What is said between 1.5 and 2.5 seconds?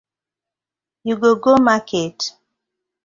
market?